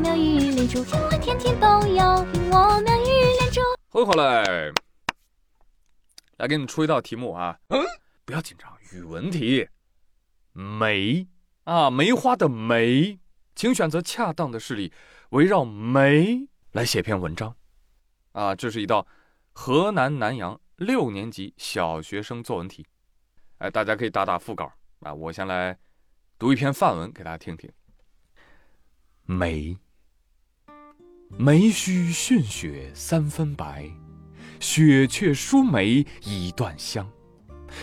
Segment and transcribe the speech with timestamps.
[0.00, 3.04] 妙语连珠，天外天天都有听我妙语
[3.38, 3.60] 连珠。
[3.90, 4.72] 欢迎回来，
[6.38, 7.58] 来给你们出一道题目啊！
[7.68, 7.78] 嗯，
[8.24, 9.68] 不要紧张，语文题。
[10.52, 11.28] 梅
[11.64, 13.18] 啊，梅花的梅，
[13.54, 14.90] 请选择恰当的事例，
[15.30, 17.54] 围绕梅来写篇文章。
[18.32, 19.06] 啊，这是一道
[19.52, 22.86] 河南南阳六年级小学生作文题。
[23.58, 25.12] 哎，大家可以打打副稿啊。
[25.12, 25.78] 我先来
[26.38, 27.70] 读一篇范文给大家听听。
[29.24, 29.76] 梅，
[31.38, 33.88] 梅须逊雪三分白，
[34.58, 37.08] 雪却输梅一段香。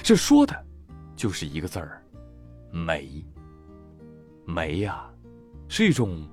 [0.03, 0.65] 这说的，
[1.15, 2.03] 就是一个字儿，
[2.71, 3.25] 梅。
[4.45, 5.09] 梅呀，
[5.67, 6.29] 是一种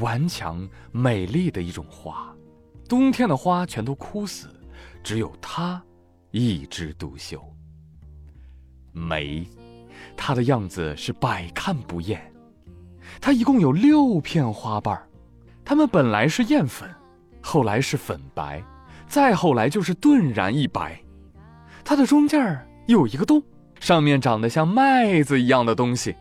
[0.00, 2.34] 顽强美丽的一种花。
[2.88, 4.48] 冬天的花全都枯死，
[5.02, 5.82] 只有它
[6.30, 7.42] 一枝独秀。
[8.92, 9.46] 梅，
[10.16, 12.32] 它的样子是百看不厌。
[13.20, 15.07] 它一共有六片花瓣儿
[15.68, 16.88] 它们本来是艳粉，
[17.42, 18.64] 后来是粉白，
[19.06, 20.98] 再后来就是顿然一白。
[21.84, 23.42] 它的中间有一个洞，
[23.78, 26.16] 上面长得像麦子一样的东西。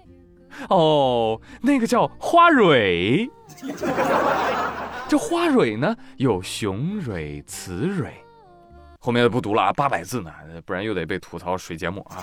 [0.67, 3.31] 哦，那个叫花蕊。
[5.07, 8.21] 这花蕊呢，有雄蕊、雌蕊。
[8.99, 10.29] 后面的不读了啊，八百字呢，
[10.65, 12.21] 不然又得被吐槽水节目啊。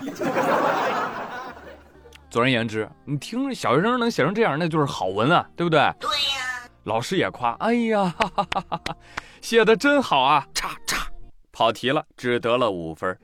[2.29, 5.81] 总而言之，你听小学生能写成这样，那就是好文啊，对不对？
[5.99, 6.44] 对呀。
[6.85, 8.97] 老师也夸，哎呀，哈哈哈哈
[9.41, 10.47] 写的真好啊！
[10.55, 11.07] 叉叉，
[11.51, 13.19] 跑题了，只得了五分。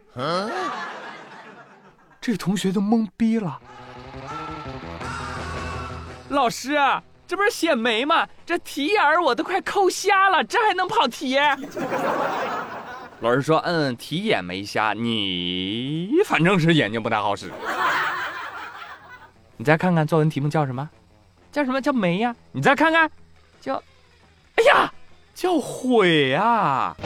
[2.21, 3.61] 这同学都懵逼了。
[6.31, 8.27] 老师啊，这不是写梅吗？
[8.47, 11.39] 这题眼儿我都快抠瞎了，这还能跑题？
[13.21, 17.53] 老师说，嗯，题眼没瞎，你反正是眼睛不太好使。
[19.59, 20.89] 你再看看作文题目叫什么？
[21.53, 22.35] 叫什么叫梅呀？
[22.53, 23.11] 你再看看，
[23.61, 23.83] 叫，
[24.57, 24.91] 哎呀，
[25.35, 26.97] 叫悔啊！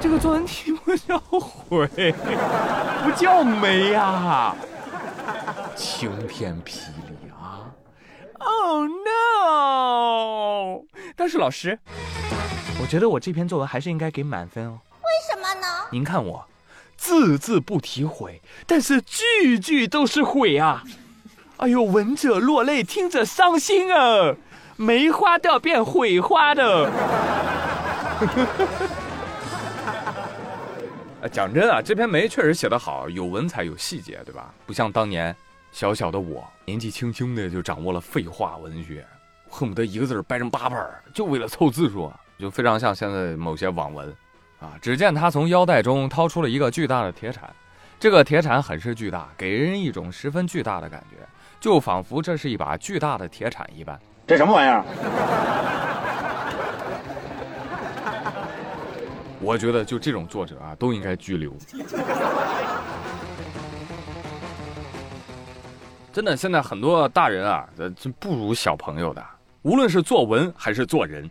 [0.00, 2.12] 这个作文题目叫悔，
[3.02, 4.54] 不叫没呀！
[5.74, 7.72] 晴天霹雳啊
[8.38, 10.84] ！Oh no！
[11.16, 11.78] 但是老师，
[12.80, 14.78] 我觉得我这篇作文还是应该给满分哦。
[14.92, 15.66] 为什么呢？
[15.90, 16.44] 您看我。
[16.96, 20.82] 字字不提悔，但是句句都是悔啊！
[21.58, 24.36] 哎呦，闻者落泪，听者伤心啊！
[24.76, 26.88] 梅花都要变毁花的。
[31.32, 34.54] 讲真啊，这篇梅确实写得好，有文采有细节，对吧？
[34.66, 35.34] 不像当年
[35.72, 39.04] 小小的我，年纪轻轻的就掌握了废话文学，
[39.50, 44.14] 恨不得一个字掰成八瓣，就为了凑字数，就非常像现在某些网文。
[44.60, 44.74] 啊！
[44.80, 47.52] 只见他从腰带中掏出了一个巨大的铁铲，
[47.98, 51.16] 这个铁铲很是巨大，给人一种十分巨大的感觉，
[51.60, 53.98] 就仿佛这是一把巨大的铁铲一般。
[54.26, 54.84] 这什么玩意儿？
[59.40, 61.52] 我觉得就这种作者啊，都应该拘留。
[66.12, 67.88] 真的，现在很多大人啊，这
[68.18, 69.24] 不如小朋友的，
[69.62, 71.30] 无论是作文还是做人。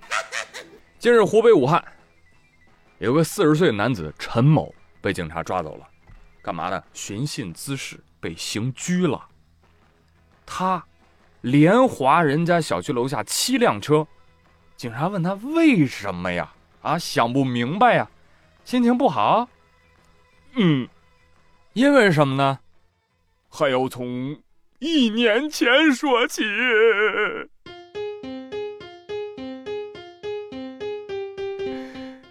[0.98, 1.84] 今日湖北武汉。
[3.00, 5.86] 有个四十岁的男子陈某被警察抓走了，
[6.42, 6.84] 干嘛呢？
[6.94, 9.24] 寻衅滋事，被刑拘了。
[10.50, 10.84] 他
[11.42, 14.08] 连划人家小区楼下七辆车，
[14.78, 16.54] 警察问他为什么呀？
[16.82, 18.10] 啊，想不明白呀，
[18.64, 19.48] 心情不好。
[20.54, 20.88] 嗯，
[21.74, 22.60] 因为什么呢？
[23.50, 24.40] 还要从
[24.80, 26.44] 一年前说起。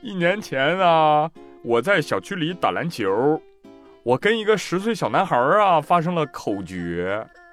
[0.00, 1.31] 一年前啊，
[1.62, 3.41] 我在小区里打篮球，
[4.03, 6.75] 我跟一个十岁小男孩啊发生了口角。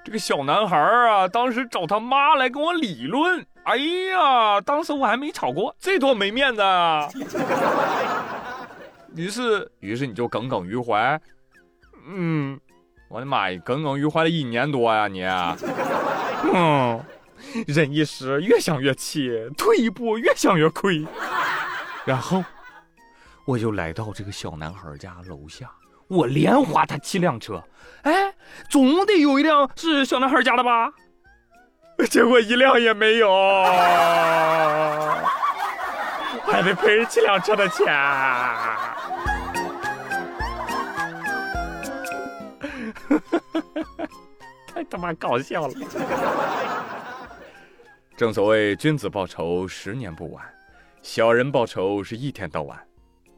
[0.04, 3.44] 这个小男孩啊，当时找他妈来跟我理论。
[3.64, 7.08] 哎呀，当时我还没吵过，这多没面子啊！
[9.16, 11.18] 于是，于是你就耿耿于怀。
[12.06, 12.60] 嗯，
[13.08, 15.24] 我的妈呀，耿耿于怀了一年多呀你！
[16.52, 17.02] 嗯，
[17.66, 21.06] 忍一时，越想越气；退一步，越想越亏。
[22.04, 22.44] 然后。
[23.46, 25.70] 我就来到这个小男孩家楼下，
[26.08, 27.62] 我连划他七辆车，
[28.00, 28.33] 哎，
[28.68, 30.92] 总得有一辆是小男孩家的吧？
[32.10, 33.28] 结果一辆也没有，
[36.44, 37.86] 还得赔七辆车的钱，
[44.74, 45.74] 太他妈搞笑了！
[48.16, 50.42] 正所谓君子报仇，十年不晚；
[51.02, 52.78] 小人报仇，是一天到晚。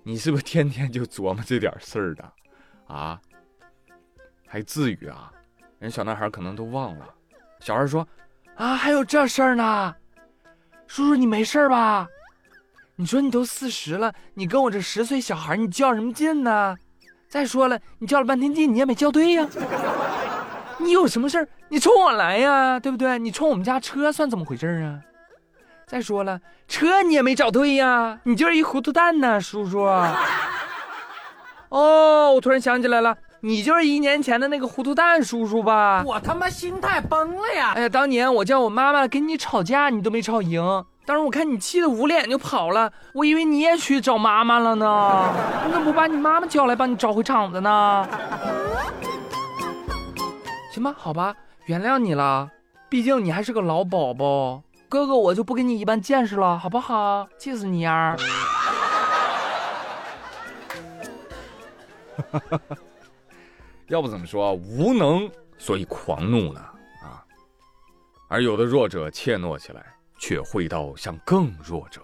[0.03, 2.25] 你是不是天天就琢磨这点事儿的，
[2.87, 3.21] 啊？
[4.47, 5.31] 还至于啊？
[5.79, 7.07] 人小男孩可能都忘了。
[7.61, 8.07] 小孩说
[8.57, 9.95] ：“啊，还有这事儿呢？
[10.87, 12.09] 叔叔，你没事吧？
[12.95, 16.77] 你说你都四十了，你跟我这十岁小孩，你较什么劲呢？
[17.29, 19.47] 再说了，你较了半天劲，你也没较对呀。
[20.79, 23.19] 你有什么事儿，你冲我来呀，对不对？
[23.19, 25.01] 你冲我们家车算怎么回事啊？
[25.87, 29.83] 再说了，车你也没找对呀，你就是一糊涂蛋呢，叔叔。
[31.69, 36.03] 哦，我突然想起来了，你就是一年前的那个糊涂蛋叔叔吧？
[36.05, 37.73] 我他妈心态崩了呀！
[37.77, 40.85] 哎呀，当年我叫我妈妈跟你吵架，你都没吵赢。
[41.05, 45.33] 当时我看你气得捂脸就跑了，我以为你也去找妈妈了呢。
[45.67, 48.09] 你怎么不把你妈妈叫来，帮你找回场子呢？
[50.73, 51.35] 行吧，好吧，
[51.67, 52.49] 原谅你了。
[52.89, 57.29] 毕竟你还是个老宝宝，哥哥我就不跟你一般见识了，好不好？
[57.39, 58.17] 气死你呀！
[63.89, 66.61] 要不怎么说无能所以狂怒呢？
[67.03, 67.23] 啊，
[68.29, 69.87] 而有的弱者怯懦起来，
[70.19, 72.01] 却会到向更弱者。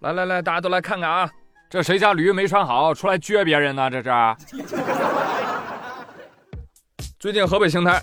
[0.00, 1.30] 来来来，大家都来看看啊，
[1.70, 3.88] 这谁家驴没拴好，出来撅别人呢？
[3.88, 4.10] 这是。
[7.18, 8.02] 最近河北邢台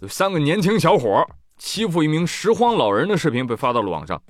[0.00, 1.26] 有三个年轻小伙
[1.58, 4.22] 欺负一名拾荒老人的视频被发到了网上。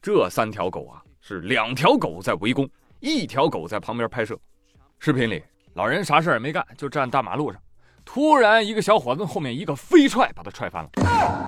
[0.00, 2.66] 这三条狗啊，是两条狗在围攻，
[3.00, 4.38] 一条狗在旁边拍摄。
[4.98, 5.42] 视频里，
[5.80, 7.58] 老人啥事也没干，就站大马路上。
[8.04, 10.90] 突然，一个小伙子后面一个飞踹，把他踹翻了。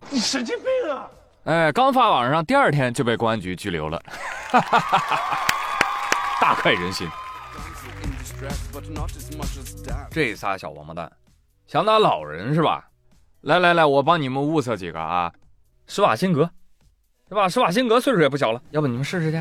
[0.08, 1.06] 你神经病啊！
[1.44, 4.02] 哎，刚发网上，第二天就被公安局拘留了。
[6.40, 7.06] 大快人心。
[10.10, 11.12] 这仨小王八蛋，
[11.66, 12.88] 想打老人是吧？
[13.42, 15.30] 来来来，我帮你们物色几个啊。
[15.86, 16.50] 施瓦辛格，
[17.28, 17.50] 是吧？
[17.50, 19.36] 施瓦辛格岁数也不小了，要不你们试试去？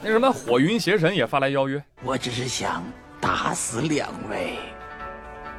[0.00, 1.82] 那什么，火云邪神也发来邀约。
[2.02, 2.84] 我只是想
[3.20, 4.58] 打死两位，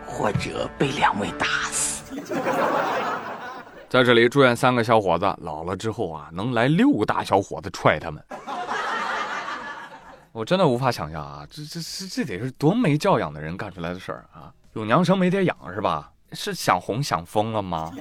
[0.06, 2.16] 或者被两位打死。
[3.90, 8.24] 在这里祝愿三个小伙子老了之后啊，能来六个大小伙子踹他们。
[10.32, 14.54] 我真的无法想象啊，这这这这得是多没教养的人干出来的事儿啊！
[14.74, 16.12] 有娘生没爹养是吧？
[16.34, 17.92] 是想红想疯了吗？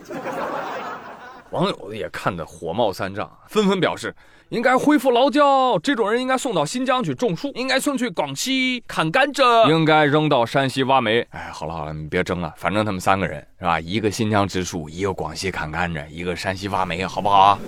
[1.50, 4.14] 网友也看得火冒三丈，纷纷表示
[4.50, 11.20] 应该恢复劳教，这种人应该送到新疆去种树，应该送去广西砍甘蔗，应该扔到山西挖煤。
[11.30, 13.80] 哎，好了好了，你别争了，反正他们三个人是吧？
[13.80, 17.58] 一个新疆植树，一个广西砍甘蔗，一个山西挖煤，好不好？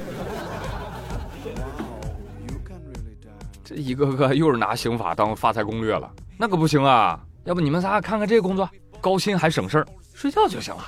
[3.65, 7.19] 这一个个又是拿刑法当发财攻略了，那可不行啊！
[7.45, 8.69] 要不你们仨看看这个工作，
[9.01, 10.83] 高薪还省事儿，睡觉就行了。